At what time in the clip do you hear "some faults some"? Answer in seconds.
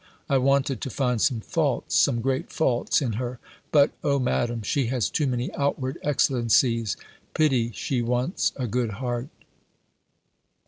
1.21-2.21